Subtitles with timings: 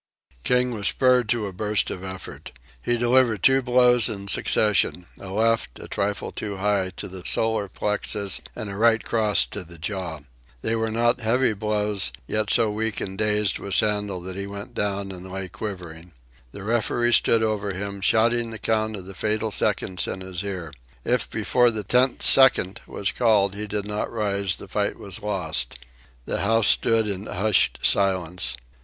[0.43, 2.53] King was spurred to a burst of effort.
[2.81, 7.69] He delivered two blows in succession a left, a trifle too high, to the solar
[7.69, 10.21] plexus, and a right cross to the jaw.
[10.63, 14.73] They were not heavy blows, yet so weak and dazed was Sandel that he went
[14.73, 16.13] down and lay quivering.
[16.51, 20.73] The referee stood over him, shouting the count of the fatal seconds in his ear.
[21.05, 25.77] If before the tenth second was called, he did not rise, the fight was lost.
[26.25, 28.57] The house stood in hushed silence.